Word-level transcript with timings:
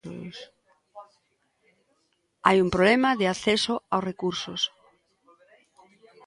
Hai 2.47 2.57
un 2.65 2.69
problema 2.75 3.09
de 3.19 3.25
acceso 3.33 3.73
aos 3.93 4.05
recursos. 4.09 4.61